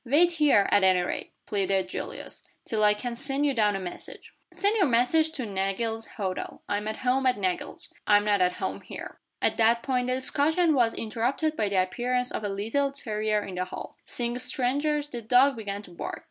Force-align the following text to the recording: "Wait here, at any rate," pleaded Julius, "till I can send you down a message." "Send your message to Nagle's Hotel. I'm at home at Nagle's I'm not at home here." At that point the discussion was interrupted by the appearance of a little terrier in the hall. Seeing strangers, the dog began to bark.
"Wait 0.03 0.31
here, 0.31 0.67
at 0.71 0.83
any 0.83 0.99
rate," 1.01 1.31
pleaded 1.45 1.87
Julius, 1.87 2.43
"till 2.65 2.83
I 2.83 2.95
can 2.95 3.15
send 3.15 3.45
you 3.45 3.53
down 3.53 3.75
a 3.75 3.79
message." 3.79 4.33
"Send 4.51 4.75
your 4.75 4.87
message 4.87 5.31
to 5.33 5.45
Nagle's 5.45 6.07
Hotel. 6.17 6.63
I'm 6.67 6.87
at 6.87 7.05
home 7.05 7.27
at 7.27 7.37
Nagle's 7.37 7.93
I'm 8.07 8.25
not 8.25 8.41
at 8.41 8.53
home 8.53 8.81
here." 8.81 9.19
At 9.43 9.57
that 9.57 9.83
point 9.83 10.07
the 10.07 10.15
discussion 10.15 10.73
was 10.73 10.95
interrupted 10.95 11.55
by 11.55 11.69
the 11.69 11.83
appearance 11.83 12.31
of 12.31 12.43
a 12.43 12.49
little 12.49 12.91
terrier 12.91 13.43
in 13.43 13.53
the 13.53 13.65
hall. 13.65 13.95
Seeing 14.03 14.39
strangers, 14.39 15.07
the 15.07 15.21
dog 15.21 15.55
began 15.55 15.83
to 15.83 15.91
bark. 15.91 16.19